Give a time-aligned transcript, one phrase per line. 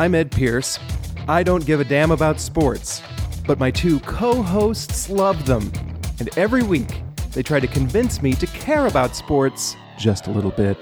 [0.00, 0.78] I'm Ed Pierce.
[1.26, 3.02] I don't give a damn about sports,
[3.48, 5.72] but my two co hosts love them.
[6.20, 10.52] And every week, they try to convince me to care about sports just a little
[10.52, 10.80] bit.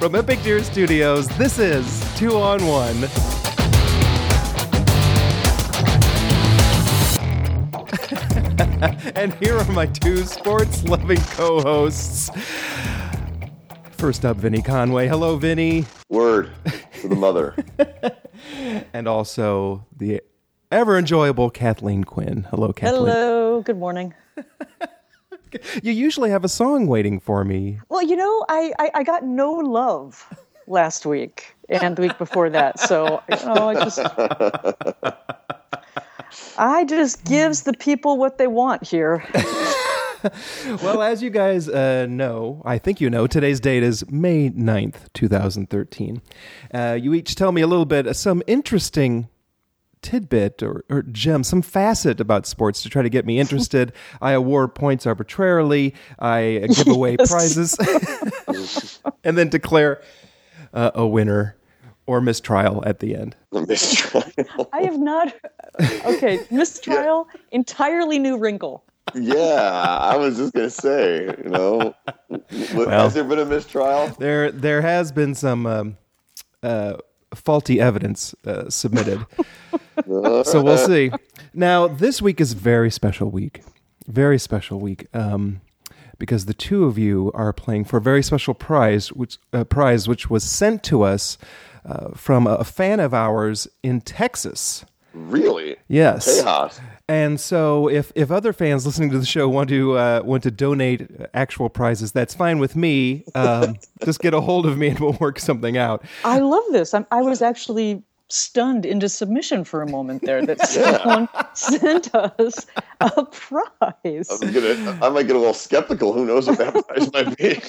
[0.00, 3.04] From Epic Deer Studios, this is Two on One.
[9.14, 12.28] and here are my two sports loving co hosts.
[14.02, 15.06] First up, Vinny Conway.
[15.06, 15.84] Hello, Vinny.
[16.08, 16.50] Word
[17.02, 17.54] to the mother.
[18.92, 20.20] and also the
[20.72, 22.44] ever enjoyable Kathleen Quinn.
[22.50, 23.06] Hello, Kathleen.
[23.06, 24.12] Hello, good morning.
[25.82, 27.78] You usually have a song waiting for me.
[27.90, 30.26] Well, you know, I, I, I got no love
[30.66, 32.80] last week and the week before that.
[32.80, 33.98] So, you know, I just
[36.58, 39.22] I just gives the people what they want here.
[40.82, 45.12] well, as you guys uh, know, I think you know, today's date is May 9th,
[45.14, 46.22] 2013.
[46.72, 49.28] Uh, you each tell me a little bit, uh, some interesting
[50.00, 53.92] tidbit or, or gem, some facet about sports to try to get me interested.
[54.20, 55.94] I award points arbitrarily.
[56.18, 57.30] I uh, give away yes.
[57.30, 60.02] prizes and then declare
[60.74, 61.56] uh, a winner
[62.06, 63.36] or mistrial at the end.
[63.52, 64.24] Mistrial.
[64.72, 65.32] I have not.
[66.04, 67.40] Okay, mistrial, yeah.
[67.52, 68.84] entirely new wrinkle.
[69.14, 71.94] Yeah, I was just gonna say, you know,
[72.74, 74.08] well, has there been a mistrial?
[74.18, 75.98] There, there has been some um,
[76.62, 76.94] uh,
[77.34, 79.24] faulty evidence uh, submitted,
[80.06, 81.10] so we'll see.
[81.52, 83.62] Now, this week is a very special week,
[84.06, 85.60] very special week, um,
[86.18, 90.08] because the two of you are playing for a very special prize, which uh, prize
[90.08, 91.36] which was sent to us
[91.84, 94.84] uh, from a fan of ours in Texas.
[95.12, 95.76] Really?
[95.88, 96.42] Yes.
[96.42, 96.80] Tejas.
[97.12, 100.50] And so, if if other fans listening to the show want to uh, want to
[100.50, 103.26] donate actual prizes, that's fine with me.
[103.34, 106.02] Um, just get a hold of me, and we'll work something out.
[106.24, 106.94] I love this.
[106.94, 112.66] I'm, I was actually stunned into submission for a moment there that someone sent us
[113.02, 114.30] a prize.
[114.30, 116.14] I'm gonna, I might get a little skeptical.
[116.14, 117.60] Who knows what that prize might be?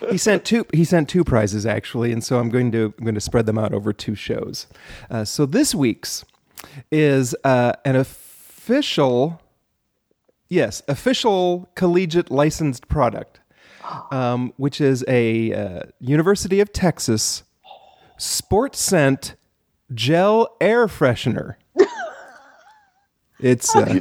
[0.12, 0.64] he sent two.
[0.72, 3.58] He sent two prizes actually, and so I'm going to I'm going to spread them
[3.58, 4.68] out over two shows.
[5.10, 6.24] Uh, so this week's
[6.92, 7.96] is uh, an
[8.66, 9.40] official,
[10.48, 13.38] yes, official collegiate licensed product,
[14.10, 17.44] um, which is a uh, University of Texas
[18.18, 19.36] Sport Scent
[19.94, 21.54] gel air freshener.
[23.38, 23.74] it's.
[23.76, 24.00] Uh,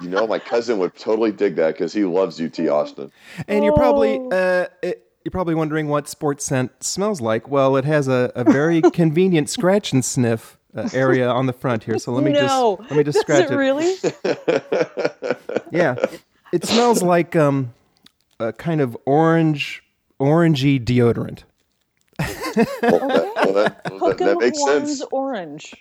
[0.00, 3.12] you know, my cousin would totally dig that because he loves UT Austin.
[3.46, 7.50] And you're probably uh, it, you're probably wondering what Sport Scent smells like.
[7.50, 11.84] Well, it has a, a very convenient scratch and sniff uh, area on the front
[11.84, 11.98] here.
[11.98, 12.76] So let me no.
[12.78, 13.56] just let me just scratch it, it.
[13.56, 13.94] Really?
[15.72, 15.96] yeah,
[16.52, 17.72] it smells like um,
[18.38, 19.82] a kind of orange,
[20.20, 21.44] orangey deodorant.
[22.18, 25.02] well, that, well, that, that, that, makes sense.
[25.10, 25.74] orange.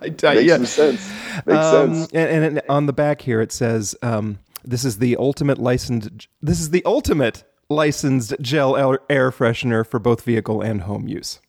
[0.00, 0.56] I, I, Makes yeah.
[0.56, 1.12] some sense.
[1.44, 2.12] Makes um, sense.
[2.12, 6.28] And, and, on the back here it says, um, "This is the ultimate licensed.
[6.40, 11.40] This is the ultimate licensed gel air freshener for both vehicle and home use."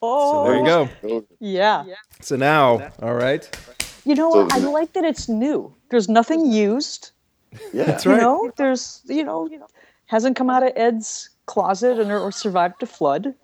[0.00, 1.26] So there you go.
[1.40, 1.84] Yeah.
[2.20, 3.48] So now, all right.
[4.04, 4.52] You know what?
[4.52, 5.74] I like that it's new.
[5.90, 7.10] There's nothing used.
[7.72, 8.16] Yeah, that's right.
[8.16, 9.48] You know, there's you know,
[10.06, 13.34] hasn't come out of Ed's closet and or survived a flood.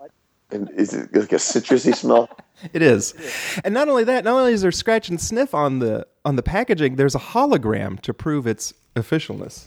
[0.50, 2.28] And is it like a citrusy smell?
[2.72, 3.14] It is.
[3.64, 6.42] And not only that, not only is there scratch and sniff on the on the
[6.42, 9.66] packaging, there's a hologram to prove its officialness.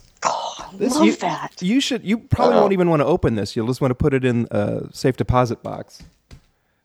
[0.60, 1.60] Oh, this, love you, that.
[1.60, 2.04] You should.
[2.04, 3.54] You probably won't even want to open this.
[3.54, 6.02] You'll just want to put it in a safe deposit box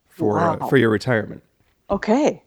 [0.08, 0.66] for uh, wow.
[0.66, 1.44] uh, for your retirement.
[1.90, 2.42] Okay,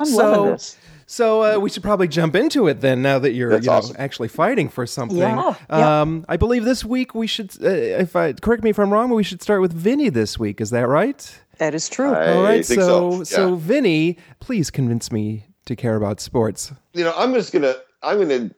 [0.00, 0.76] I'm so, loving this.
[1.06, 3.00] So uh, we should probably jump into it then.
[3.00, 3.96] Now that you're you know, awesome.
[3.98, 7.52] actually fighting for something, yeah, um, I believe this week we should.
[7.62, 10.60] Uh, if I correct me if I'm wrong, we should start with Vinny this week.
[10.60, 11.38] Is that right?
[11.58, 12.12] That is true.
[12.12, 13.24] I All right, so so, yeah.
[13.24, 16.72] so Vinny, please convince me to care about sports.
[16.92, 18.50] You know, I'm just gonna I'm gonna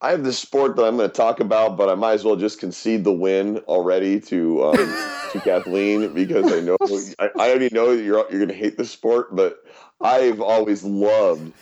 [0.00, 2.36] I have this sport that I'm going to talk about, but I might as well
[2.36, 4.76] just concede the win already to um,
[5.32, 6.76] to Kathleen because I know
[7.18, 9.64] I, I already know you're you're going to hate this sport, but
[10.02, 11.52] I've always loved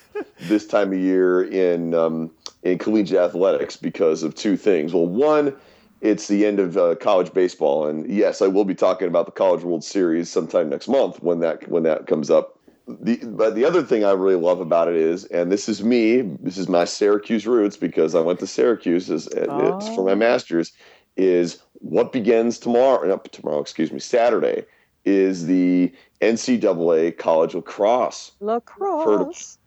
[0.41, 2.29] this time of year in um,
[2.63, 4.93] in collegiate athletics because of two things.
[4.93, 5.55] Well, one,
[6.01, 9.31] it's the end of uh, college baseball, and yes, I will be talking about the
[9.31, 13.65] College World Series sometime next month when that when that comes up the but the
[13.65, 16.85] other thing I really love about it is, and this is me, this is my
[16.85, 19.95] Syracuse roots because I went to Syracuse as, oh.
[19.95, 20.15] for my oh.
[20.15, 20.71] master's.
[21.17, 23.07] Is what begins tomorrow?
[23.07, 23.99] Not tomorrow, excuse me.
[23.99, 24.65] Saturday
[25.05, 28.31] is the NCAA college lacrosse.
[28.41, 29.57] Lacrosse.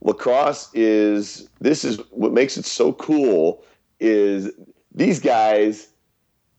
[0.00, 3.64] Lacrosse is this is what makes it so cool.
[4.00, 4.50] Is
[4.94, 5.88] these guys?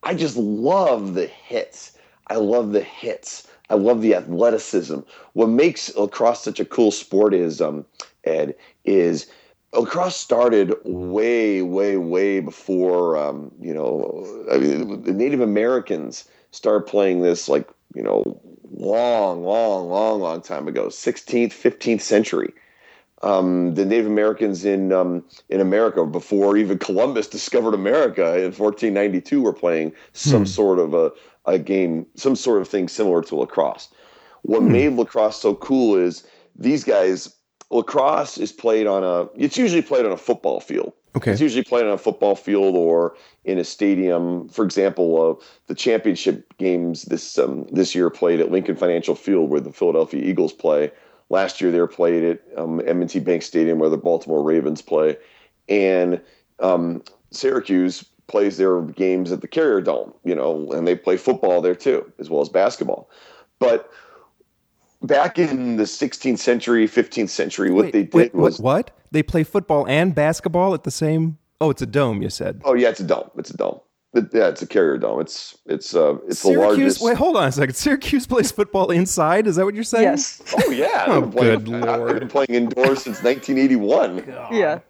[0.02, 1.92] I just love the hits.
[2.26, 4.98] I love the hits I love the athleticism.
[5.32, 7.84] What makes lacrosse such a cool sport is, um,
[8.24, 9.26] Ed, is
[9.72, 16.86] lacrosse started way, way, way before, um, you know, I mean, the Native Americans started
[16.86, 18.40] playing this like, you know,
[18.70, 22.52] long, long, long, long time ago, 16th, 15th century.
[23.22, 29.40] Um, the Native Americans in um, in America before even Columbus discovered America in 1492
[29.40, 30.46] were playing some hmm.
[30.46, 31.10] sort of a,
[31.46, 33.88] a game, some sort of thing similar to lacrosse.
[34.42, 34.72] What hmm.
[34.72, 36.26] made lacrosse so cool is
[36.56, 37.34] these guys.
[37.70, 39.28] Lacrosse is played on a.
[39.36, 40.92] It's usually played on a football field.
[41.16, 41.32] Okay.
[41.32, 44.48] It's usually played on a football field or in a stadium.
[44.48, 49.50] For example, uh, the championship games this um, this year played at Lincoln Financial Field,
[49.50, 50.90] where the Philadelphia Eagles play.
[51.30, 55.16] Last year, they were played at um, M&T Bank Stadium, where the Baltimore Ravens play,
[55.68, 56.20] and
[56.60, 60.12] um, Syracuse plays their games at the Carrier Dome.
[60.24, 63.08] You know, and they play football there too, as well as basketball.
[63.58, 63.90] But
[65.02, 69.22] back in the 16th century, 15th century, what wait, they did wait, was what they
[69.22, 71.38] play football and basketball at the same.
[71.60, 72.22] Oh, it's a dome.
[72.22, 72.62] You said.
[72.64, 73.30] Oh yeah, it's a dome.
[73.36, 73.80] It's a dome.
[74.14, 75.20] yeah, it's a carrier dome.
[75.20, 77.02] It's it's uh it's Syracuse, the largest.
[77.02, 77.74] Wait, hold on a second.
[77.74, 79.46] Syracuse plays football inside.
[79.46, 80.04] Is that what you're saying?
[80.04, 80.42] Yes.
[80.58, 81.04] Oh yeah.
[81.08, 82.10] oh good playing, lord.
[82.10, 84.24] They've been playing indoors since 1981.
[84.26, 84.54] God.
[84.54, 84.80] Yeah.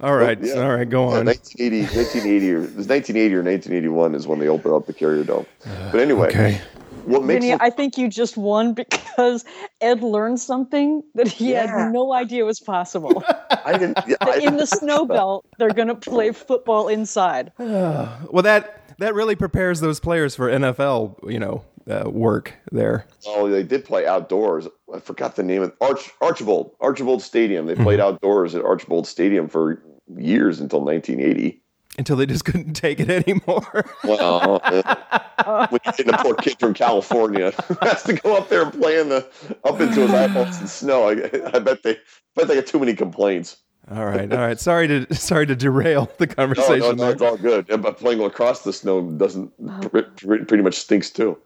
[0.00, 0.54] All right, yeah.
[0.54, 1.26] all right, go on.
[1.26, 4.92] Yeah, 1980, 1980 or, it was 1980 or 1981 is when they opened up the
[4.92, 5.46] Carrier Dome.
[5.90, 6.60] But anyway, okay
[7.04, 9.44] what makes Vinny, I think you just won because
[9.80, 11.66] Ed learned something that he yeah.
[11.66, 13.22] had no idea was possible.
[13.64, 13.98] I didn't.
[14.06, 17.52] Yeah, I in the snow belt, they're going to play football inside.
[17.58, 23.06] well, that that really prepares those players for NFL, you know, uh, work there.
[23.26, 24.66] Oh, they did play outdoors.
[24.92, 27.66] I forgot the name of Arch Archbold Archbold Stadium.
[27.66, 28.14] They played mm-hmm.
[28.14, 29.82] outdoors at Archbold Stadium for
[30.16, 31.62] years until 1980
[31.98, 33.84] until they just couldn't take it anymore.
[34.04, 38.48] well, uh, when you get a poor kid from California who has to go up
[38.48, 39.26] there and play in the
[39.64, 41.12] up into his eyeballs in snow, I,
[41.54, 41.96] I bet they I
[42.34, 43.58] bet they get too many complaints.
[43.90, 44.60] All right, all right.
[44.60, 46.78] Sorry to sorry to derail the conversation.
[46.78, 47.66] No, no, no it's all good.
[47.66, 51.36] But playing lacrosse, the snow doesn't pretty much stinks too.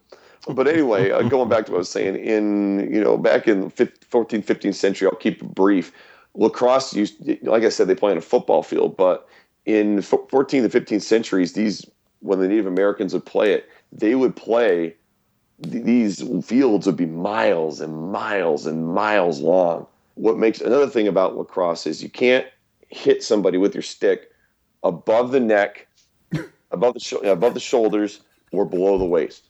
[0.48, 3.62] But anyway, uh, going back to what I was saying, in you know back in
[3.62, 5.92] the 14th, 15th century, I'll keep it brief.
[6.34, 9.28] Lacrosse used, like I said, they play on a football field, but
[9.66, 11.86] in 14th and 15th centuries, these
[12.20, 14.94] when the Native Americans would play it, they would play
[15.58, 19.86] these fields would be miles and miles and miles long.
[20.14, 22.46] What makes another thing about lacrosse is you can't
[22.88, 24.30] hit somebody with your stick
[24.82, 25.86] above the neck,
[26.70, 28.20] above the sh- above the shoulders,
[28.52, 29.43] or below the waist.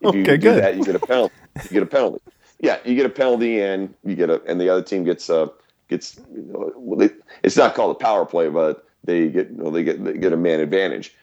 [0.00, 0.62] If okay, you do good.
[0.62, 1.34] that, you get a penalty.
[1.64, 2.22] You get a penalty.
[2.60, 5.48] Yeah, you get a penalty, and you get a, and the other team gets uh
[5.88, 6.20] gets.
[6.34, 7.08] You know,
[7.42, 10.32] it's not called a power play, but they get you know, they get they get
[10.32, 11.14] a man advantage.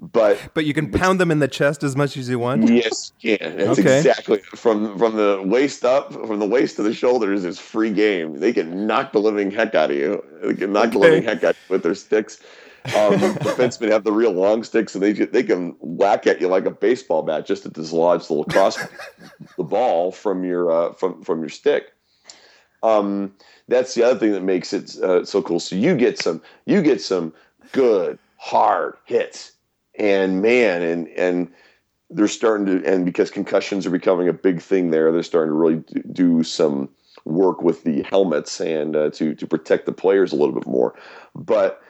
[0.00, 2.68] But but you can pound them in the chest as much as you want.
[2.68, 3.56] Yes, you can.
[3.56, 3.98] That's okay.
[3.98, 8.38] exactly from from the waist up, from the waist to the shoulders is free game.
[8.38, 10.24] They can knock the living heck out of you.
[10.42, 10.92] They can knock okay.
[10.92, 12.40] the living heck out with their sticks.
[12.96, 16.64] Um, defensemen have the real long sticks, and they they can whack at you like
[16.64, 18.78] a baseball bat just to dislodge the lacrosse
[19.56, 21.92] the ball from your uh, from from your stick.
[22.82, 23.34] Um,
[23.66, 25.60] that's the other thing that makes it uh, so cool.
[25.60, 27.34] So you get some you get some
[27.72, 29.52] good hard hits,
[29.98, 31.52] and man, and and
[32.10, 35.56] they're starting to and because concussions are becoming a big thing there, they're starting to
[35.56, 36.88] really do some
[37.24, 40.94] work with the helmets and uh, to to protect the players a little bit more.
[41.34, 41.82] But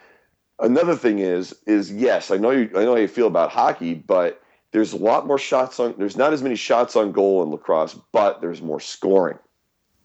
[0.60, 3.94] another thing is is yes, I know you I know how you feel about hockey,
[3.94, 7.50] but there's a lot more shots on there's not as many shots on goal in
[7.50, 9.38] lacrosse, but there's more scoring.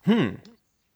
[0.04, 0.34] Hmm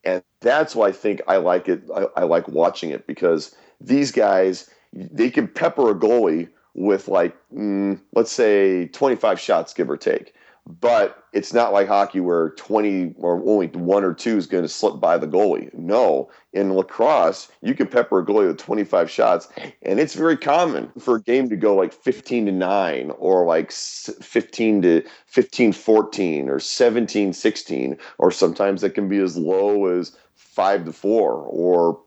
[0.09, 1.83] and that's why I think I like it.
[1.95, 7.37] I, I like watching it because these guys they can pepper a goalie with like
[7.53, 10.35] mm, let's say 25 shots give or take
[10.69, 14.69] but it's not like hockey where 20 or only one or two is going to
[14.69, 15.73] slip by the goalie.
[15.73, 19.49] No, in lacrosse, you can pepper a goalie with 25 shots,
[19.83, 23.73] and it's very common for a game to go like 15 to 9 or like
[23.73, 30.17] 15 to 15 14 or 17 16, or sometimes it can be as low as
[30.37, 32.01] 5 to 4 or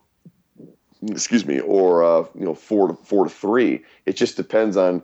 [1.09, 5.01] excuse me or uh, you know 4 to 4 to 3 it just depends on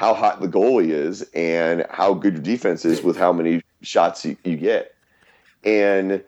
[0.00, 4.24] how hot the goalie is and how good your defense is with how many shots
[4.24, 4.94] you, you get.
[5.62, 6.24] And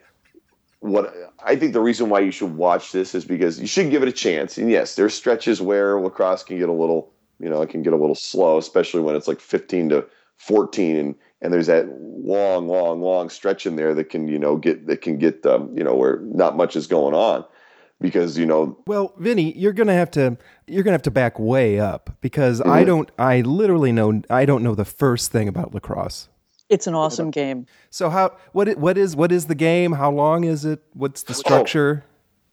[0.80, 4.02] what I think the reason why you should watch this is because you should give
[4.02, 4.58] it a chance.
[4.58, 7.94] And yes, there's stretches where lacrosse can get a little, you know, it can get
[7.94, 12.68] a little slow, especially when it's like 15 to 14 and and there's that long,
[12.68, 15.82] long, long stretch in there that can, you know, get that can get, um, you
[15.82, 17.42] know, where not much is going on
[18.02, 21.80] because you know well vinny you're gonna have to you're gonna have to back way
[21.80, 22.70] up because mm-hmm.
[22.70, 26.28] i don't i literally know i don't know the first thing about lacrosse
[26.68, 27.66] It's an awesome game.
[27.90, 29.92] So how what i- what is what is the game?
[29.92, 30.80] How long is it?
[30.94, 32.02] What's the structure?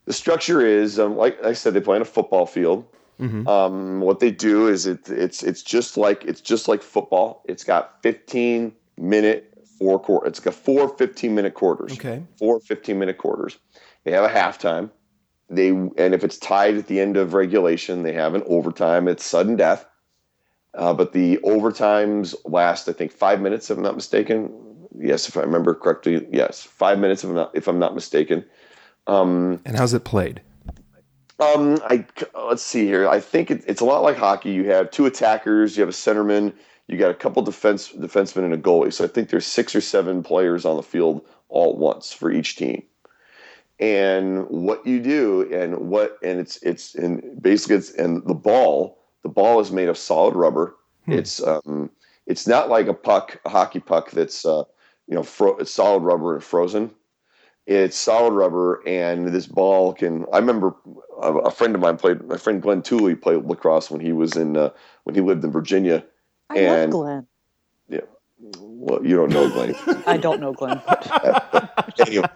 [0.06, 2.84] The structure is, um, like I said, they play on a football field.
[3.48, 7.44] Um, what they do is it, it's it's just like it's just like football.
[7.46, 10.28] It's got 15 minute four quarter.
[10.28, 11.94] It's got four 15 minute quarters.
[11.94, 12.24] Okay.
[12.38, 13.58] Four 15 minute quarters.
[14.04, 14.90] They have a halftime.
[15.50, 19.08] They and if it's tied at the end of regulation, they have an overtime.
[19.08, 19.86] It's sudden death.
[20.76, 24.88] Uh, but the overtimes last, I think, five minutes, if I'm not mistaken.
[24.96, 26.28] Yes, if I remember correctly.
[26.32, 28.46] Yes, five minutes, if I'm not, if I'm not mistaken.
[29.08, 30.42] Um, And how's it played?
[31.40, 33.08] um, I let's see here.
[33.08, 34.52] I think it, it's a lot like hockey.
[34.52, 36.54] You have two attackers, you have a centerman,
[36.88, 38.94] you got a couple defense defensemen and a goalie.
[38.94, 42.32] So I think there's six or seven players on the field all at once for
[42.32, 42.84] each team.
[43.80, 48.98] And what you do, and what, and it's it's and basically it's and the ball.
[49.24, 50.76] The ball is made of solid rubber.
[51.08, 51.90] It's um,
[52.28, 54.64] it's not like a puck, a hockey puck that's uh,
[55.08, 56.92] you know, fro- it's solid rubber and frozen
[57.68, 60.74] it's solid rubber and this ball can i remember
[61.22, 64.36] a, a friend of mine played my friend glenn tooley played lacrosse when he was
[64.36, 64.70] in uh,
[65.04, 66.04] when he lived in virginia
[66.50, 67.28] I And- love Glenn.
[67.90, 68.00] Yeah
[68.60, 69.76] well you don't know glenn
[70.08, 70.82] I don't know Glenn.
[72.00, 72.28] anyway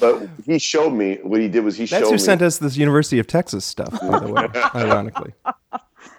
[0.00, 2.58] but he showed me what he did was he That's showed who me sent us
[2.58, 4.46] this University of Texas stuff, by the way.
[4.74, 5.32] ironically,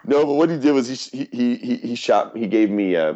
[0.06, 2.36] No, but what he did was he he he, he shot.
[2.36, 3.14] He gave me uh,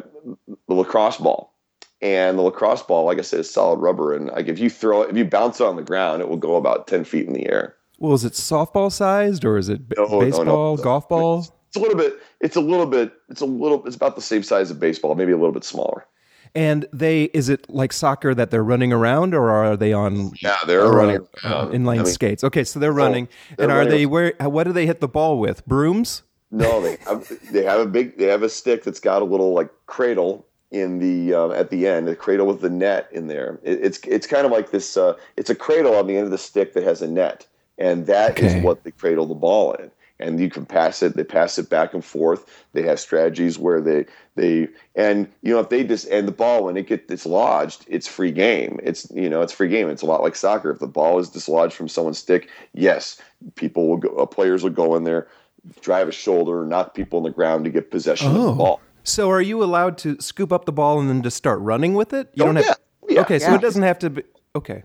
[0.68, 1.54] the lacrosse ball,
[2.00, 4.14] and the lacrosse ball, like I said, is solid rubber.
[4.14, 6.36] And like if you throw it, if you bounce it on the ground, it will
[6.36, 7.74] go about ten feet in the air.
[7.98, 10.20] well, is it softball sized or is it b- No, no, no.
[10.24, 11.38] baseball, golf ball?
[11.68, 12.14] It's a little bit.
[12.40, 13.12] It's a little bit.
[13.28, 13.84] It's a little.
[13.86, 16.06] It's about the same size of baseball, maybe a little bit smaller.
[16.56, 20.56] And they is it like soccer that they're running around, or are they on Yeah,
[20.66, 22.44] they're or, running uh, inline I mean, skates?
[22.44, 24.34] Okay, so they're running, they're and are running- they where?
[24.40, 25.66] What do they hit the ball with?
[25.66, 26.22] Brooms?
[26.52, 29.52] No, they have they have a big they have a stick that's got a little
[29.52, 33.58] like cradle in the um, at the end, a cradle with the net in there.
[33.64, 34.96] It, it's it's kind of like this.
[34.96, 38.06] Uh, it's a cradle on the end of the stick that has a net, and
[38.06, 38.60] that is Okay.
[38.60, 39.90] what they cradle the ball in.
[40.20, 41.16] And you can pass it.
[41.16, 42.64] They pass it back and forth.
[42.72, 44.06] They have strategies where they
[44.36, 48.06] they and you know if they just and the ball when it gets dislodged, it's
[48.06, 48.78] free game.
[48.82, 49.88] It's you know it's free game.
[49.90, 50.70] It's a lot like soccer.
[50.70, 53.20] If the ball is dislodged from someone's stick, yes,
[53.56, 54.16] people will go.
[54.16, 55.26] Uh, players will go in there
[55.80, 58.54] drive a shoulder, knock people on the ground to get possession of the Oh.
[58.54, 58.80] ball.
[59.02, 62.12] So are you allowed to scoop up the ball and then just start running with
[62.12, 62.28] it?
[62.34, 62.64] You Oh, don't have.
[62.66, 63.14] yeah.
[63.16, 63.20] Yeah.
[63.22, 64.22] Okay, so it doesn't have to be.
[64.56, 64.82] Okay.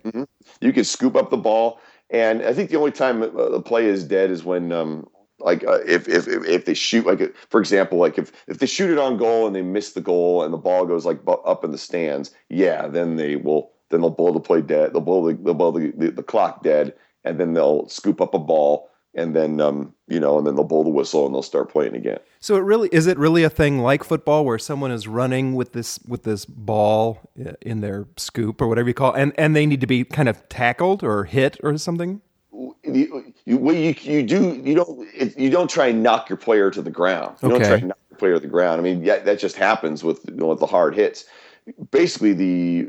[0.61, 4.03] You can scoop up the ball, and I think the only time the play is
[4.03, 5.07] dead is when, um,
[5.39, 8.89] like, uh, if, if if they shoot, like, for example, like if if they shoot
[8.89, 11.71] it on goal and they miss the goal and the ball goes like up in
[11.71, 14.93] the stands, yeah, then they will then they'll blow the play dead.
[14.93, 16.93] They'll blow the they'll blow the, the, the clock dead,
[17.23, 18.89] and then they'll scoop up a ball.
[19.15, 21.95] And then, um, you know, and then they'll blow the whistle and they'll start playing
[21.95, 22.19] again.
[22.39, 25.73] So it really is it really a thing like football where someone is running with
[25.73, 29.55] this with this ball uh, in their scoop or whatever you call it, and and
[29.55, 32.21] they need to be kind of tackled or hit or something?
[32.83, 36.81] You, you, you, you do you don't you don't try and knock your player to
[36.81, 37.37] the ground.
[37.41, 38.79] You don't try and knock your player to the ground.
[38.79, 41.25] I mean, yeah, that just happens with you know, with the hard hits.
[41.91, 42.87] Basically, the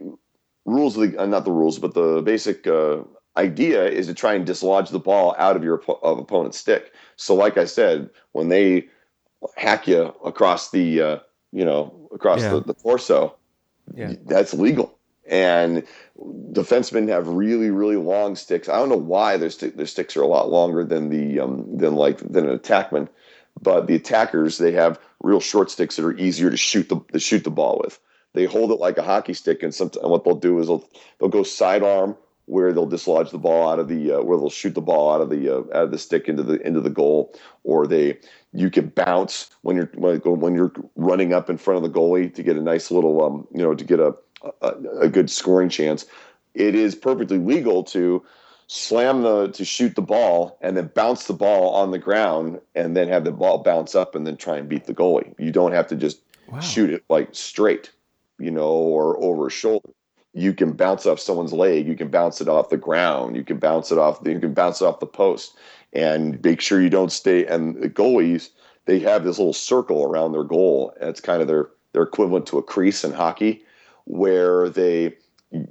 [0.64, 2.98] rules of the uh, not the rules, but the basic uh,
[3.36, 6.92] idea is to try and dislodge the ball out of your of opponent's stick.
[7.16, 8.88] So, like I said, when they
[9.56, 11.18] hack you across the uh,
[11.52, 12.54] you know across Yeah.
[12.54, 13.36] the, the torso,
[13.94, 14.14] Yeah.
[14.26, 14.98] that's legal.
[15.30, 15.86] And
[16.52, 18.68] defensemen have really, really long sticks.
[18.68, 21.76] I don't know why their sti- their sticks are a lot longer than the um,
[21.76, 23.08] than like than an attackman,
[23.62, 27.20] but the attackers they have real short sticks that are easier to shoot the to
[27.20, 28.00] shoot the ball with.
[28.32, 30.88] They hold it like a hockey stick, and sometimes what they'll do is they'll
[31.20, 34.74] they'll go sidearm where they'll dislodge the ball out of the uh, where they'll shoot
[34.74, 37.32] the ball out of the uh, out of the stick into the into the goal,
[37.62, 38.18] or they
[38.52, 42.42] you can bounce when you're when you're running up in front of the goalie to
[42.42, 44.14] get a nice little um you know to get a
[44.62, 46.06] a, a good scoring chance.
[46.54, 48.24] It is perfectly legal to
[48.66, 52.96] slam the to shoot the ball and then bounce the ball on the ground and
[52.96, 55.34] then have the ball bounce up and then try and beat the goalie.
[55.38, 56.20] You don't have to just
[56.50, 56.58] Wow.
[56.60, 57.92] shoot it like straight,
[58.38, 59.90] you know, or over a shoulder.
[60.32, 61.86] You can bounce off someone's leg.
[61.86, 63.36] You can bounce it off the ground.
[63.36, 64.22] You can bounce it off.
[64.22, 65.56] the, You can bounce it off the post,
[65.92, 67.46] and make sure you don't stay.
[67.46, 68.50] And the goalies,
[68.86, 72.58] they have this little circle around their goal, it's kind of their their equivalent to
[72.58, 73.64] a crease in hockey,
[74.04, 75.16] where they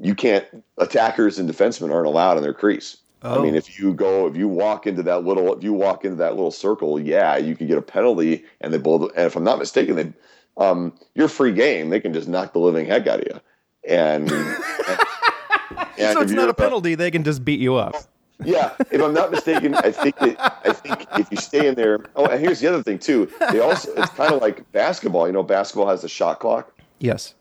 [0.02, 0.46] you can't
[0.78, 2.98] attackers and defensemen aren't allowed in their crease.
[3.22, 3.42] I Oh.
[3.42, 6.36] mean, if you go, if you walk into that little, if you walk into that
[6.36, 9.12] little circle, yeah, you could get a penalty, and they both.
[9.16, 10.14] And if I'm not mistaken, they,
[10.58, 11.90] um, you're free game.
[11.90, 13.40] They can just knock the living heck out of you.
[13.88, 14.32] And,
[15.98, 17.96] and so it's not a penalty; they can just beat you up.
[18.44, 22.00] yeah, if I'm not mistaken, I think that, I think if you stay in there.
[22.16, 23.30] Oh, and here's the other thing too.
[23.52, 25.28] They also it's kind of like basketball.
[25.28, 26.72] You know, basketball has the shot clock.
[27.00, 27.34] Yes.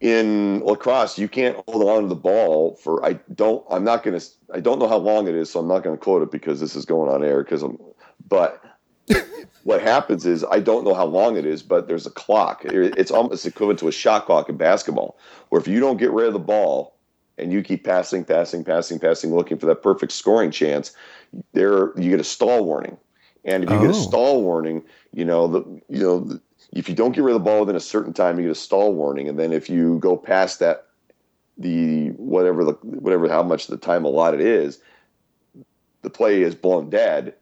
[0.00, 4.18] In lacrosse, you can't hold on to the ball for I don't I'm not going
[4.18, 6.30] to I don't know how long it is, so I'm not going to quote it
[6.30, 7.78] because this is going on air because I'm
[8.28, 8.62] but
[9.62, 12.62] what happens is I don't know how long it is, but there's a clock.
[12.64, 16.26] It's almost equivalent to a shot clock in basketball, where if you don't get rid
[16.26, 16.96] of the ball
[17.38, 20.92] and you keep passing, passing, passing, passing, looking for that perfect scoring chance,
[21.52, 22.96] there you get a stall warning.
[23.44, 23.80] And if you oh.
[23.80, 24.02] get a oh.
[24.02, 26.40] stall warning, you know the you know the,
[26.72, 28.54] if you don't get rid of the ball within a certain time, you get a
[28.54, 30.86] stall warning, and then if you go past that,
[31.58, 34.78] the whatever the whatever how much the time allotted is,
[36.02, 37.34] the play is blown dead,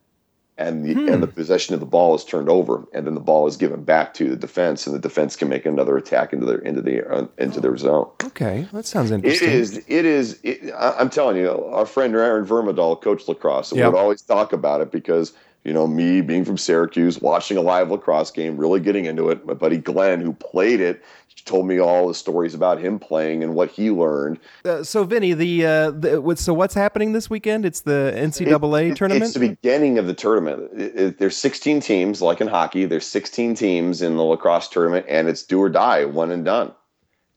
[0.57, 1.09] and the hmm.
[1.09, 3.83] and the possession of the ball is turned over, and then the ball is given
[3.83, 7.05] back to the defense, and the defense can make another attack into their into the
[7.13, 8.09] uh, into their zone.
[8.23, 9.49] Okay, that sounds interesting.
[9.49, 9.79] It is.
[9.89, 10.41] It is.
[10.45, 13.93] It, I'm telling you, our friend Aaron Vermadal, coach lacrosse, yep.
[13.93, 15.33] would always talk about it because
[15.65, 19.47] you know, me being from Syracuse, watching a live lacrosse game, really getting into it.
[19.47, 21.03] My buddy Glenn, who played it,
[21.45, 24.39] told me all the stories about him playing and what he learned.
[24.65, 27.65] Uh, so, Vinny, the, uh, the, so what's happening this weekend?
[27.65, 29.25] It's the NCAA it, tournament.
[29.25, 30.71] It's the beginning of the tournament.
[30.75, 32.85] It, it, there's 16 teams, like in hockey.
[32.85, 36.73] There's 16 teams in the lacrosse tournament, and it's do or die, one and done.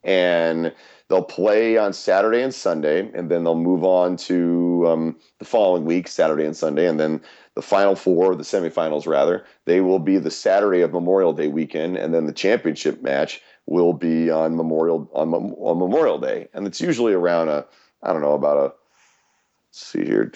[0.03, 0.73] And
[1.09, 5.85] they'll play on Saturday and Sunday, and then they'll move on to um, the following
[5.85, 7.21] week, Saturday and Sunday, and then
[7.55, 11.97] the final four, the semifinals rather, they will be the Saturday of Memorial Day weekend,
[11.97, 16.81] and then the championship match will be on Memorial on, on Memorial Day, and it's
[16.81, 17.65] usually around a
[18.03, 18.73] I don't know about a
[19.77, 20.31] see here.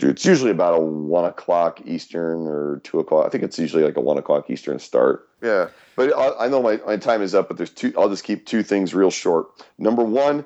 [0.00, 3.26] It's usually about a one o'clock Eastern or two o'clock.
[3.26, 5.28] I think it's usually like a one o'clock Eastern start.
[5.42, 7.48] Yeah, but I, I know my, my time is up.
[7.48, 7.92] But there's two.
[7.96, 9.48] I'll just keep two things real short.
[9.78, 10.44] Number one,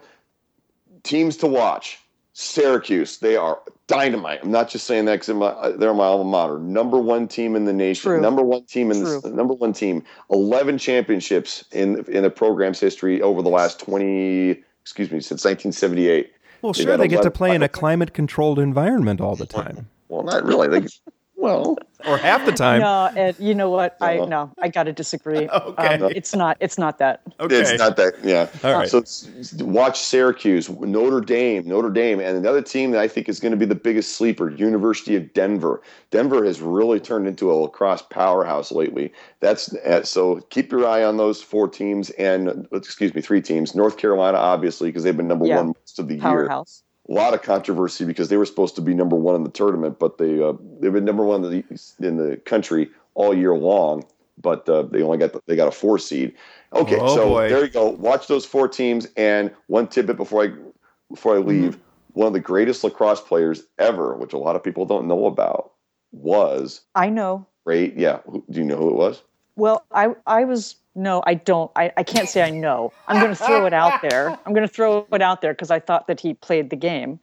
[1.03, 1.99] teams to watch.
[2.38, 4.41] Syracuse, they are dynamite.
[4.43, 6.59] I'm not just saying that because uh, they're my alma mater.
[6.59, 8.11] Number one team in the nation.
[8.11, 8.21] True.
[8.21, 9.23] Number one team in True.
[9.23, 10.05] the number one team.
[10.31, 14.62] Eleven championships in in the program's history over the last twenty.
[14.83, 16.31] Excuse me, since 1978.
[16.62, 19.88] Well, sure, they get to play in a climate controlled environment all the time.
[20.08, 20.69] Well, not really.
[20.69, 20.86] They,
[21.36, 22.80] well, or half the time.
[22.80, 23.96] No, Ed, you know what?
[24.00, 25.49] I no, I got to disagree.
[25.49, 26.56] okay, um, it's not.
[26.60, 27.20] It's not that.
[27.40, 28.14] Okay, it's not that.
[28.25, 28.49] Yeah.
[28.64, 28.88] All right.
[28.88, 29.02] So
[29.64, 33.56] watch Syracuse, Notre Dame, Notre Dame, and another team that I think is going to
[33.56, 35.82] be the biggest sleeper, University of Denver.
[36.10, 39.12] Denver has really turned into a lacrosse powerhouse lately.
[39.40, 40.40] That's uh, so.
[40.50, 43.75] Keep your eye on those four teams, and excuse me, three teams.
[43.75, 45.56] North Carolina, obviously, because they've been number yeah.
[45.56, 46.82] one most of the powerhouse.
[46.82, 49.50] year a lot of controversy because they were supposed to be number one in the
[49.50, 53.56] tournament, but they uh, they've been number one in the, in the country all year
[53.56, 54.04] long.
[54.38, 56.34] But uh, they only got the, they got a four seed.
[56.75, 57.49] Okay, oh, so boy.
[57.49, 57.88] there you go.
[57.88, 59.08] Watch those four teams.
[59.16, 60.49] And one tidbit before I
[61.10, 62.21] before I leave, mm-hmm.
[62.21, 65.73] one of the greatest lacrosse players ever, which a lot of people don't know about,
[66.12, 67.47] was I know.
[67.64, 67.97] Right?
[67.97, 68.19] Yeah.
[68.26, 69.23] Do you know who it was?
[69.56, 71.71] Well, I I was no, I don't.
[71.76, 72.93] I, I can't say I know.
[73.06, 74.30] I'm going to throw it out there.
[74.47, 77.21] I'm going to throw it out there because I thought that he played the game.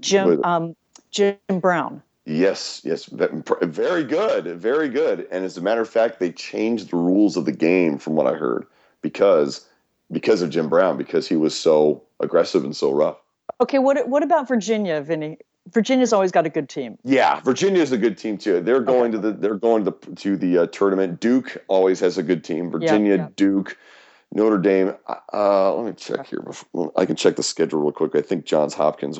[0.00, 0.74] Jim um,
[1.10, 2.02] Jim Brown.
[2.26, 5.26] Yes, yes, very good, very good.
[5.30, 8.26] And as a matter of fact, they changed the rules of the game from what
[8.26, 8.66] I heard
[9.02, 9.66] because
[10.12, 13.18] because of Jim Brown because he was so aggressive and so rough.
[13.60, 15.38] Okay, what what about Virginia, Vinny?
[15.72, 16.98] Virginia's always got a good team.
[17.04, 18.60] Yeah, Virginia's a good team too.
[18.60, 19.22] They're going okay.
[19.22, 21.20] to the they're going to the, to the uh, tournament.
[21.20, 22.70] Duke always has a good team.
[22.70, 23.28] Virginia, yeah, yeah.
[23.36, 23.76] Duke,
[24.32, 24.94] Notre Dame.
[25.32, 26.40] Uh, let me check here.
[26.40, 28.14] Before, I can check the schedule real quick.
[28.14, 29.18] I think Johns Hopkins.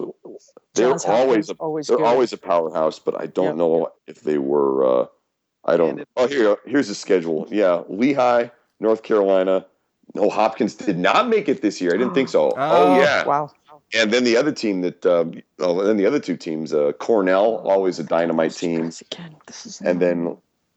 [0.75, 2.07] They're Johns always Hopkins, a, always they're good.
[2.07, 3.57] always a powerhouse, but I don't yep.
[3.57, 5.03] know if they were.
[5.03, 5.07] Uh,
[5.65, 6.07] I don't.
[6.17, 7.47] Oh, here here's the schedule.
[7.51, 9.67] Yeah, Lehigh, North Carolina.
[10.15, 11.95] No, Hopkins did not make it this year.
[11.95, 12.51] I didn't think so.
[12.57, 13.25] Oh, oh yeah.
[13.25, 13.53] Wow
[13.95, 17.57] and then the other team that, um, oh, then the other two teams, uh, Cornell,
[17.59, 18.91] always a dynamite team,
[19.85, 20.37] and then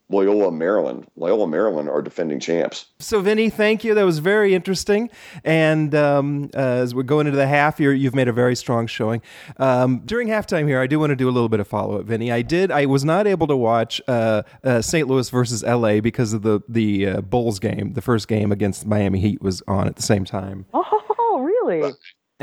[0.10, 1.08] Loyola Maryland.
[1.16, 2.86] Loyola Maryland are defending champs.
[3.00, 3.96] So, Vinny, thank you.
[3.96, 5.10] That was very interesting.
[5.44, 8.86] And um, uh, as we're going into the half, you have made a very strong
[8.86, 9.22] showing.
[9.58, 12.06] Um, during halftime here, I do want to do a little bit of follow up,
[12.06, 12.32] Vinny.
[12.32, 12.70] I did.
[12.70, 15.08] I was not able to watch uh, uh, St.
[15.08, 17.94] Louis versus LA because of the the uh, Bulls game.
[17.94, 20.66] The first game against Miami Heat was on at the same time.
[20.74, 21.94] Oh, really?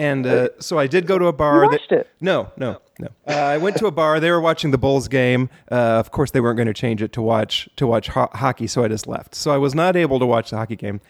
[0.01, 1.65] And uh, so I did go to a bar.
[1.65, 2.11] You watched that, it?
[2.23, 3.09] No, no, no.
[3.29, 4.19] Uh, I went to a bar.
[4.19, 5.51] They were watching the Bulls game.
[5.71, 8.67] Uh, of course, they weren't going to change it to watch to watch ho- hockey,
[8.67, 9.35] so I just left.
[9.35, 11.03] So I was not able to watch the hockey game.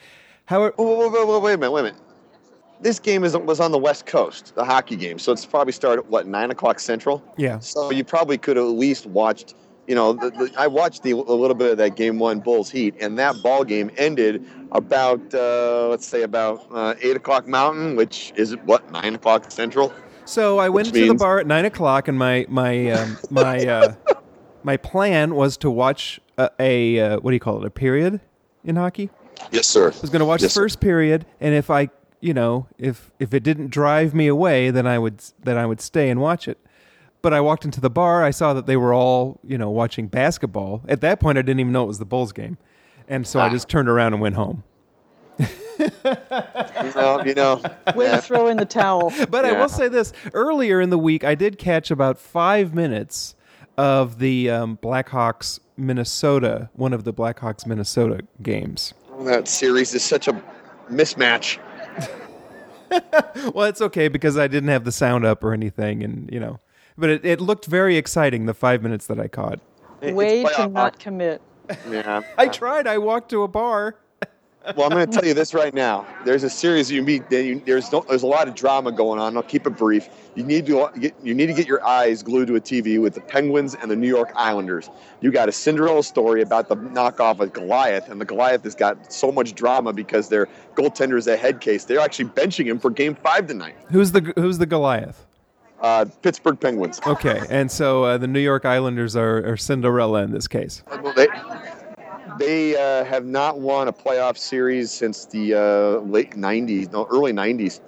[0.47, 2.01] However, wait, wait, wait, wait a minute, wait a minute.
[2.81, 5.21] This game is was on the West Coast, the hockey game.
[5.21, 7.23] So it's probably started at what nine o'clock Central.
[7.37, 7.61] Yeah.
[7.61, 9.55] So you probably could have at least watched
[9.91, 12.71] you know, the, the, I watched the, a little bit of that game one Bulls
[12.71, 17.97] Heat, and that ball game ended about uh, let's say about uh, eight o'clock Mountain,
[17.97, 19.93] which is what nine o'clock Central.
[20.27, 23.95] So I went to the bar at nine o'clock, and my my um, my uh,
[24.63, 27.67] my plan was to watch a, a uh, what do you call it?
[27.67, 28.21] A period
[28.63, 29.11] in hockey.
[29.51, 29.91] Yes, sir.
[29.91, 30.63] I was going to watch Yes, the sir.
[30.63, 34.87] first period, and if I, you know, if if it didn't drive me away, then
[34.87, 36.59] I would then I would stay and watch it.
[37.23, 38.25] But I walked into the bar.
[38.25, 40.83] I saw that they were all, you know, watching basketball.
[40.89, 42.57] At that point, I didn't even know it was the Bulls game,
[43.09, 43.51] and so I Ah.
[43.51, 44.65] just turned around and went home.
[46.95, 47.63] Well, you know,
[47.95, 48.17] Way yeah.
[48.17, 49.13] to throw in the towel.
[49.31, 53.35] But I will say this: earlier in the week, I did catch about five minutes
[53.79, 58.93] of the um, Blackhawks Minnesota, one of the Blackhawks Minnesota games.
[59.21, 60.41] that series is such a
[60.91, 61.59] mismatch.
[63.55, 66.59] Well, it's okay because I didn't have the sound up or anything, and you know,
[66.99, 69.61] but it, it looked very exciting the five minutes that I caught.
[70.01, 71.43] It- Way to playoff not commit.
[71.89, 72.23] Yeah.
[72.37, 72.89] I tried.
[72.89, 73.95] I walked to a bar.
[74.77, 76.07] Well, I'm going to tell you this right now.
[76.27, 77.23] There's a series you meet.
[77.33, 79.35] You, there's no, there's a lot of drama going on.
[79.35, 80.11] I'll keep it brief.
[80.35, 83.15] You need to get you need to get your eyes glued to a TV with
[83.15, 84.91] the Penguins and the New York Islanders.
[85.23, 89.11] You got a Cinderella story about the knockoff of Goliath, and the Goliath has got
[89.11, 91.87] so much drama because their goaltender is a head case.
[91.87, 93.77] They're actually benching him for Game Five tonight.
[93.91, 95.25] Who's the Who's the Goliath?
[95.81, 97.01] Uh, Pittsburgh Penguins.
[97.07, 100.83] Okay, and so uh, the New York Islanders are, are Cinderella in this case.
[101.03, 101.29] Well, They,
[102.39, 107.33] they uh, have not won a playoff series since the uh, late 90s, no, early
[107.33, 107.81] 90s,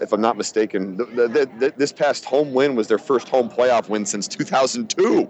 [0.00, 0.96] if I'm not mistaken.
[0.96, 4.26] The, the, the, the- this past home win was their first home playoff win since
[4.26, 5.28] 2002.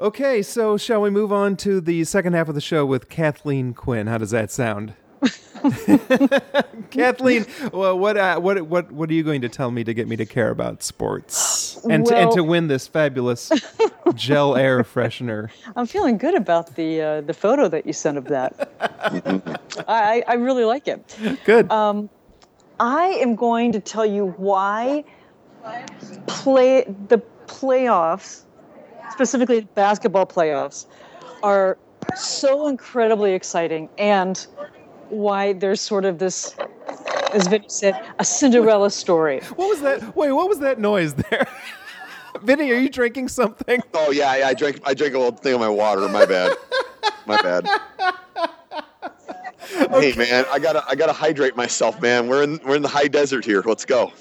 [0.00, 3.74] Okay, so shall we move on to the second half of the show with Kathleen
[3.74, 4.06] Quinn?
[4.06, 4.94] How does that sound?
[6.90, 10.08] Kathleen, well, what, uh, what, what, what are you going to tell me to get
[10.08, 13.50] me to care about sports and to, and to win this fabulous
[14.14, 15.50] gel air freshener?
[15.76, 18.70] I'm feeling good about the uh, the photo that you sent of that.
[19.88, 21.16] I, I really like it.
[21.44, 21.70] Good.
[21.70, 22.08] Um,
[22.80, 25.04] I am going to tell you why
[26.26, 28.42] play the playoffs,
[29.10, 30.86] specifically basketball playoffs,
[31.42, 31.78] are
[32.14, 34.46] so incredibly exciting, and
[35.10, 36.54] why there's sort of this,
[37.32, 39.40] as Vinny said, a Cinderella story.
[39.56, 40.16] what was that?
[40.16, 41.46] Wait, what was that noise there?
[42.42, 43.82] Vinny, are you drinking something?
[43.94, 44.48] Oh yeah, yeah.
[44.48, 46.08] I drank I drank a little thing of my water.
[46.08, 46.56] My bad.
[47.26, 47.68] My bad.
[49.90, 52.26] Hey man, I gotta I gotta hydrate myself, man.
[52.26, 53.62] We're in we're in the high desert here.
[53.64, 54.12] Let's go.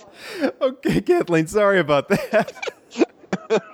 [0.61, 2.53] Okay, Kathleen, sorry about that.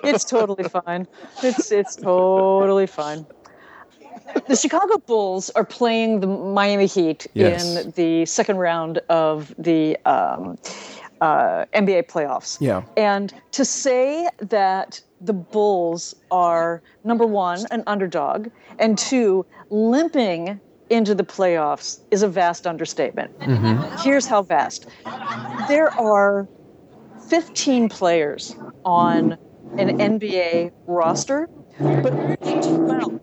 [0.03, 1.07] It's totally fine.
[1.41, 3.25] It's it's totally fine.
[4.47, 7.77] The Chicago Bulls are playing the Miami Heat Yes.
[7.77, 10.57] in the second round of the um,
[11.21, 12.57] uh, NBA playoffs.
[12.59, 12.83] Yeah.
[12.97, 18.49] And to say that the Bulls are number one, an underdog,
[18.79, 23.31] and two, limping into the playoffs is a vast understatement.
[24.01, 24.87] Here's how vast
[25.67, 26.47] there are
[27.29, 29.37] 15 players on
[29.77, 31.47] an NBA roster,
[31.79, 33.19] but only 12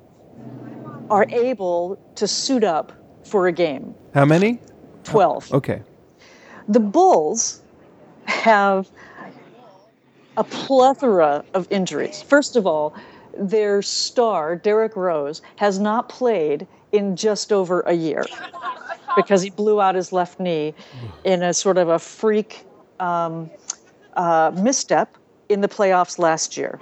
[1.10, 2.92] are able to suit up
[3.24, 3.94] for a game.
[4.14, 4.60] How many?
[5.04, 5.52] 12.
[5.52, 5.82] Okay.
[6.68, 7.60] The Bulls
[8.26, 8.88] have
[10.36, 12.22] a plethora of injuries.
[12.22, 12.94] First of all,
[13.36, 18.24] their star, Derrick Rose, has not played in just over a year
[19.16, 20.74] because he blew out his left knee
[21.24, 22.64] in a sort of a freak
[23.00, 23.50] um,
[24.14, 25.16] uh, misstep
[25.48, 26.78] in the playoffs last year.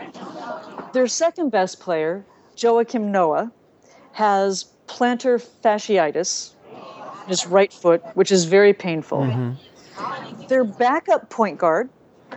[0.92, 2.24] Their second best player,
[2.56, 3.52] Joakim Noah,
[4.18, 6.50] has plantar fasciitis,
[7.22, 9.22] in his right foot, which is very painful.
[10.48, 11.88] Their backup point guard,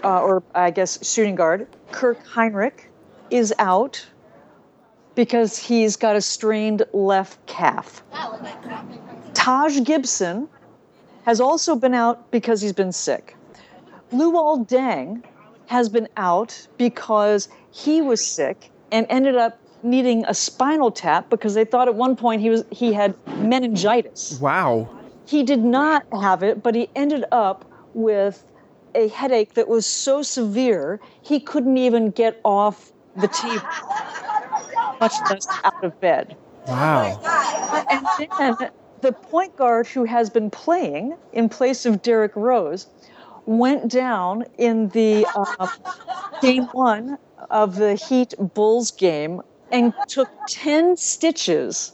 [0.03, 2.85] uh, or I guess shooting guard, Kirk Hinrich,
[3.31, 4.05] is out
[5.15, 8.03] because he's got a strained left calf.
[9.33, 10.47] Taj Gibson
[11.25, 13.35] has also been out because he's been sick.
[14.13, 15.23] Luol Deng
[15.65, 21.53] has been out because he was sick and ended up needing a spinal tap because
[21.53, 24.39] they thought at one point he was he had meningitis.
[24.39, 24.89] Wow.
[25.25, 28.43] He did not have it, but he ended up with
[28.95, 33.65] a headache that was so severe he couldn't even get off the table,
[34.99, 36.35] much less out of bed.
[36.67, 37.19] Wow.
[37.89, 38.05] And
[38.59, 38.69] then
[39.01, 42.87] the point guard who has been playing in place of Derrick Rose
[43.45, 45.67] went down in the uh,
[46.41, 47.17] game one
[47.49, 49.41] of the Heat Bulls game
[49.71, 51.93] and took 10 stitches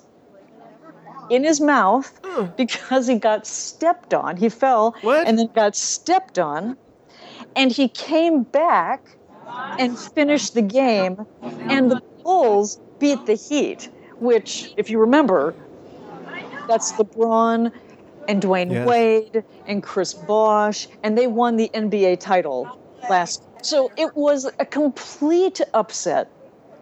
[1.30, 2.46] in his mouth hmm.
[2.56, 4.38] because he got stepped on.
[4.38, 5.28] He fell What?
[5.28, 6.78] and then got stepped on.
[7.56, 9.02] And he came back
[9.80, 11.26] and finished the game.
[11.42, 15.56] And the Bulls beat the Heat, which, if you remember,
[16.68, 17.72] that's LeBron
[18.28, 18.88] and Dwyane Yes.
[18.88, 22.78] Wade and Chris Bosh, and they won the NBA title
[23.10, 23.44] last.
[23.62, 26.30] So it was a complete upset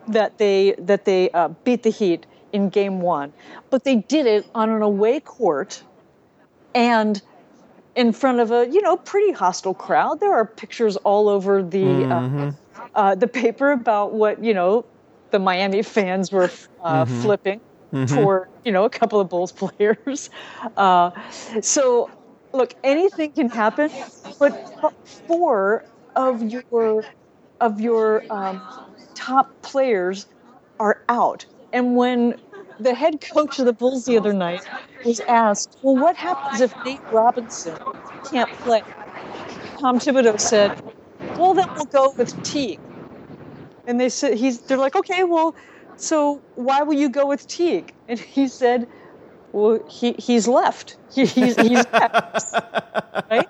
[0.08, 3.34] that they that they uh, beat the Heat in game one,
[3.70, 5.84] but they did it on an away court
[6.74, 7.22] and
[7.96, 10.20] in front of a you know pretty hostile crowd.
[10.20, 12.12] There are pictures all over the Mm-hmm.
[12.12, 12.22] uh,
[12.96, 14.86] uh, the paper about what you know
[15.32, 16.50] the Miami fans were
[16.84, 17.06] uh, Mm-hmm.
[17.06, 17.62] flipping
[18.06, 20.30] for you know a couple of Bulls players.
[20.78, 21.12] Uh,
[21.62, 22.10] so
[22.54, 23.90] look, anything can happen,
[24.40, 24.54] but
[25.28, 27.06] four of your
[27.60, 28.62] of your um,
[29.26, 30.28] top players
[30.80, 31.46] are out.
[31.74, 32.36] And when
[32.80, 34.62] the head coach of the Bulls the other night
[35.04, 37.78] was asked, "Well, what happens if Nate Robinson
[38.30, 38.84] can't play?"
[39.80, 40.80] Tom Thibodeau said,
[41.38, 42.80] "Well, then we'll go with Teague."
[43.88, 45.56] And they said, "He's." They're like, "Okay, well,
[45.96, 48.88] so why will you go with Teague?" And he said,
[49.54, 50.98] "Well, he he's left.
[51.14, 52.54] He, he's he's left."
[53.32, 53.50] right?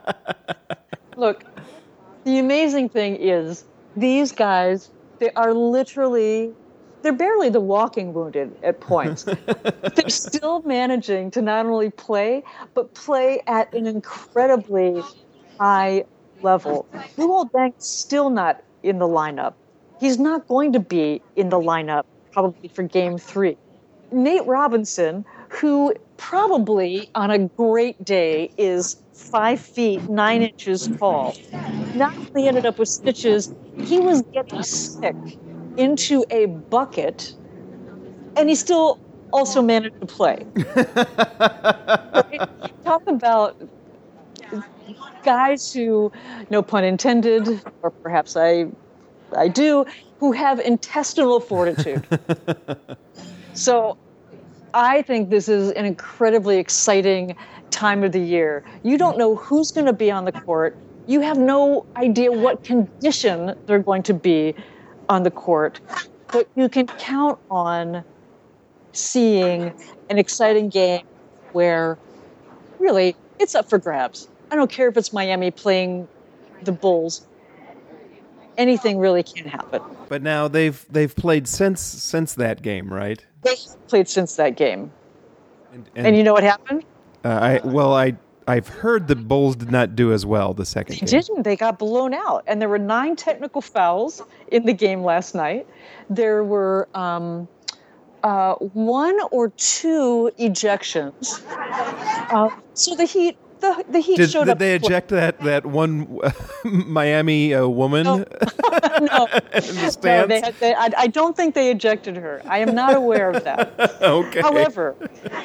[1.17, 1.43] Look,
[2.23, 6.53] the amazing thing is these guys they are literally
[7.01, 9.23] they're barely the walking wounded at points.
[9.25, 15.03] They're still managing to not only play but play at an incredibly
[15.59, 16.05] high
[16.41, 16.87] level.
[17.15, 19.53] Luol Deng's still not in the lineup.
[19.99, 23.55] He's not going to be in the lineup probably for game three.
[24.11, 31.39] Nate robinson who probably on a great day is five feet nine inches tall
[31.93, 35.17] not only ended up with stitches, he was getting sick
[35.77, 37.33] into a bucket,
[38.35, 38.99] and he still
[39.31, 40.47] also managed to play.
[42.85, 43.55] Talk about
[45.23, 46.11] guys who,
[46.49, 47.47] no pun intended,
[47.81, 48.65] or perhaps I,
[49.35, 49.85] I do,
[50.19, 52.07] who have intestinal fortitude.
[53.53, 53.97] so,
[54.73, 57.35] I think this is an incredibly exciting
[57.75, 58.63] time of the year.
[58.83, 59.19] You don't mm.
[59.19, 60.75] know who's going to be on the court
[61.07, 64.55] you have no idea what condition they're going to be
[65.09, 65.79] on the court,
[66.31, 68.03] but you can count on
[68.93, 69.73] seeing
[70.09, 71.05] an exciting game
[71.51, 71.97] where
[72.79, 74.27] really it's up for grabs.
[74.51, 76.07] I don't care if it's Miami playing
[76.63, 77.25] the Bulls.
[78.57, 79.81] Anything really can happen.
[80.07, 83.23] But now they've they've played since since that game, right?
[83.41, 83.55] They
[83.87, 84.91] played since that game.
[85.73, 86.85] And, And you know what happened?
[87.25, 88.15] Uh, I well I
[88.47, 91.19] I've heard the Bulls did not do as well the second They game.
[91.19, 91.43] didn't.
[91.43, 92.43] They got blown out.
[92.45, 95.65] And there were nine technical fouls in the game last night.
[96.11, 97.47] There were um,
[98.23, 101.41] uh, one or two ejections.
[102.31, 103.35] Uh, so the Heat,
[103.73, 104.59] the, the Heat Did, showed did up.
[104.59, 106.19] they eject that that one
[106.63, 108.17] Miami uh, woman No.
[109.01, 112.41] no, the no, they, had- they, I, I don't think they ejected her.
[112.45, 113.73] I am not aware of that.
[114.01, 114.41] okay.
[114.41, 114.95] However,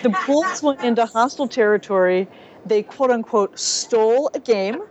[0.02, 2.28] the Bulls went into hostile territory.
[2.66, 4.82] They quote unquote stole a game,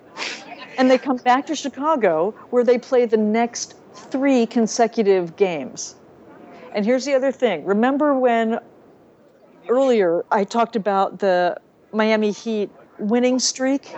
[0.78, 5.96] and they come back to Chicago where they play the next three consecutive games.
[6.74, 8.60] And here's the other thing remember when
[9.70, 11.58] earlier I talked about the
[11.94, 13.96] Miami Heat winning streak?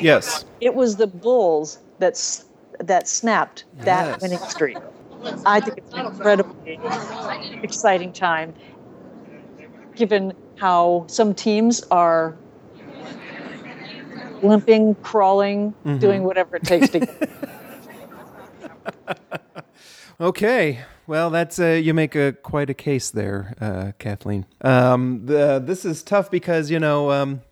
[0.00, 0.44] yes.
[0.60, 2.14] It was the Bulls that,
[2.80, 4.22] that snapped that Yes.
[4.22, 4.78] winning streak.
[5.44, 6.78] I think it's an incredibly
[7.62, 8.54] exciting time,
[9.94, 12.36] given how some teams are
[14.42, 17.30] limping, crawling, doing whatever it takes to get.
[20.18, 20.80] Okay.
[21.06, 24.46] Well, that's uh, you make a quite a case there, uh, Kathleen.
[24.62, 27.42] Um, the, this is tough because you know um,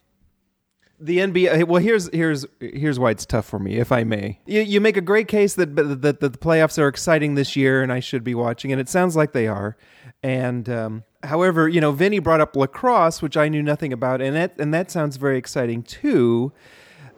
[1.04, 1.64] the NBA.
[1.64, 4.40] Well, here's here's here's why it's tough for me, if I may.
[4.46, 7.82] You, you make a great case that, that that the playoffs are exciting this year,
[7.82, 9.76] and I should be watching, and it sounds like they are.
[10.22, 14.34] And um, however, you know, Vinny brought up lacrosse, which I knew nothing about, and
[14.34, 16.52] that and that sounds very exciting too.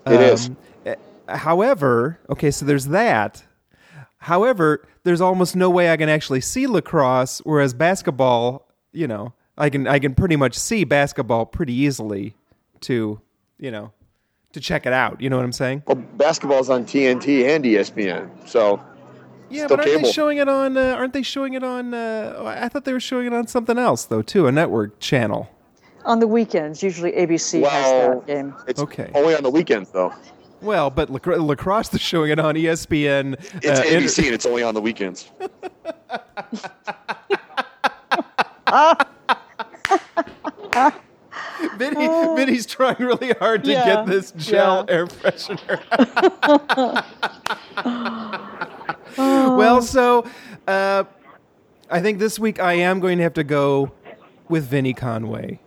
[0.06, 0.50] It is.
[0.84, 0.94] eh,
[1.28, 3.44] However, okay, so there's that.
[4.18, 9.70] However, there's almost no way I can actually see lacrosse, whereas basketball, you know, I
[9.70, 12.34] can I can pretty much see basketball pretty easily
[12.82, 13.20] to,
[13.58, 13.92] you know,
[14.52, 15.20] to check it out.
[15.20, 15.82] You know what I'm saying?
[15.86, 18.80] Well, basketball's on TNT and ESPN, so
[19.50, 20.76] Yeah, Still but aren't they showing it on?
[20.76, 21.94] Uh, aren't they showing it on?
[21.94, 25.48] Uh, I thought they were showing it on something else though, too, a network channel.
[26.04, 28.54] On the weekends, usually ABC has well, that game.
[28.68, 29.10] it's Okay.
[29.14, 30.12] only on the weekends though.
[30.62, 33.34] Well, but lacro- lacrosse they're showing it on ESPN.
[33.62, 35.30] It's uh, inter- ABC and it's only on the weekends.
[41.76, 44.94] Vinny, Vinny's trying really hard to Yeah, get this gel yeah.
[44.94, 45.80] air freshener.
[49.16, 50.26] well, so
[50.66, 51.04] uh,
[51.90, 53.92] I think this week I am going to have to go
[54.48, 55.60] with Vinny Conway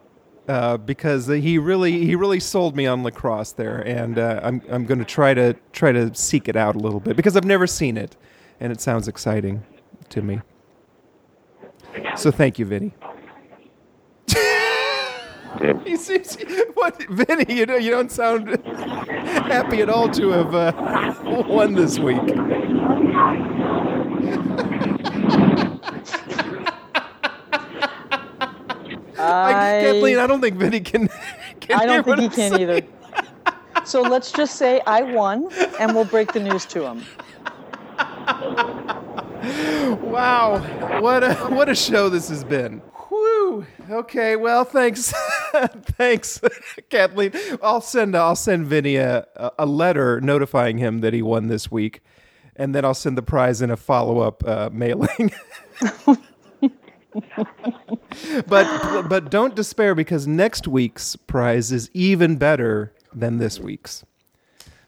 [0.48, 4.86] uh, because he really he really sold me on lacrosse there, and uh, I'm I'm
[4.86, 7.68] going to try to try to seek it out a little bit because I've never
[7.68, 8.16] seen it,
[8.60, 9.64] and it sounds exciting
[10.10, 10.42] to me.
[12.16, 12.94] So thank you, Vinny.
[15.86, 16.38] He seems
[16.74, 17.54] what Vinny.
[17.54, 22.20] You know, you don't sound happy at all to have uh, won this week.
[29.18, 31.10] I, Kathleen, I don't think Vinny can.
[31.60, 32.62] can I don't think he I'm can saying.
[32.62, 32.82] either.
[33.86, 37.06] So let's just say I won, and we'll break the news to him.
[40.02, 40.60] Wow,
[41.02, 42.82] what a what a show this has been.
[43.20, 43.66] Whew.
[43.90, 45.14] Okay, well, thanks,
[45.98, 46.40] thanks,
[46.90, 47.34] Kathleen.
[47.62, 49.28] I'll send I'll send Vinny a,
[49.58, 52.02] a letter notifying him that he won this week,
[52.56, 55.34] and then I'll send the prize in a follow up uh, mailing.
[58.48, 64.06] but but don't despair because next week's prize is even better than this week's.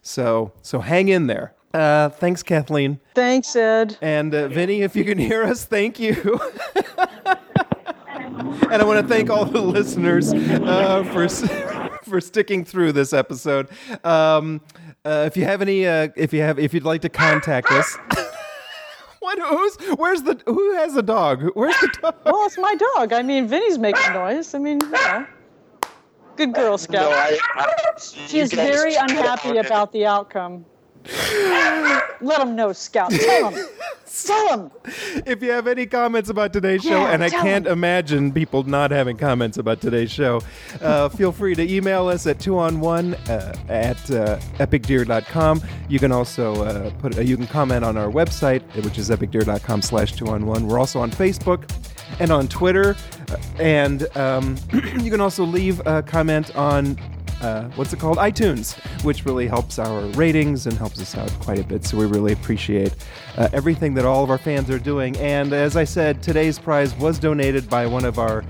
[0.01, 1.53] So so hang in there.
[1.73, 2.99] Uh, thanks, Kathleen.
[3.15, 3.97] Thanks, Ed.
[4.01, 6.39] And uh, Vinny, if you can hear us, thank you.
[8.39, 11.27] and I want to thank all the listeners uh, for
[12.09, 13.69] for sticking through this episode.
[14.03, 14.61] Um,
[15.05, 17.97] uh, if you have any, uh, if you have, if you'd like to contact us.
[19.19, 19.37] What?
[19.37, 19.75] Who's?
[19.99, 20.41] Where's the?
[20.47, 21.51] Who has a dog?
[21.53, 22.15] Where's the dog?
[22.25, 23.13] Well, it's my dog.
[23.13, 24.55] I mean, Vinny's making noise.
[24.55, 25.27] I mean, you know.
[26.37, 27.11] Good Girl Scout.
[27.11, 30.65] No, I, I, she is very unhappy about the outcome.
[32.21, 33.11] Let them know, Scout.
[33.11, 33.67] Tell them.
[34.25, 34.71] Tell him.
[35.25, 38.91] if you have any comments about today's show, Yeah, and I can't imagine people not
[38.91, 40.41] having comments about today's show,
[40.81, 45.61] uh, feel free to email us at two on one uh, at uh, epicdeer.com.
[45.89, 49.81] You can also uh, put uh, you can comment on our website, which is epicdeer.com
[49.81, 50.67] slash two on one.
[50.67, 51.71] We're also on Facebook
[52.19, 52.95] and on Twitter,
[53.29, 54.57] uh, and um,
[54.99, 56.97] you can also leave a comment on
[57.41, 58.17] uh, what's it called?
[58.17, 61.83] iTunes, which really helps our ratings and helps us out quite a bit.
[61.83, 62.95] So we really appreciate
[63.37, 65.17] uh, everything that all of our fans are doing.
[65.17, 68.43] And as I said, today's prize was donated by one of our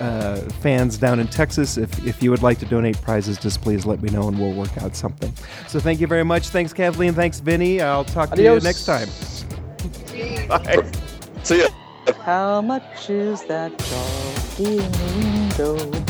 [0.00, 1.76] uh, fans down in Texas.
[1.76, 4.54] If, if you would like to donate prizes, just please let me know and we'll
[4.54, 5.32] work out something.
[5.66, 6.48] So thank you very much.
[6.48, 7.14] Thanks, Kathleen.
[7.14, 7.80] Thanks, Vinny.
[7.80, 9.08] I'll talk to you next time.
[10.48, 10.90] Bye.
[11.42, 11.68] see ya.
[12.22, 14.76] How much is that dog in
[15.56, 16.07] the window?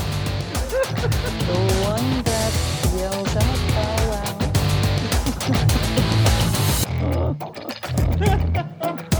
[1.49, 1.55] The
[1.89, 2.53] one that
[8.99, 9.15] out.